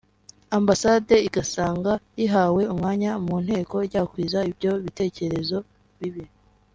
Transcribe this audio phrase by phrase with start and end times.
[0.57, 5.57] Ambasade igasanga rihawe umwanya mu Nteko ryakwiza ibyo bitekerezo
[5.99, 6.23] bibi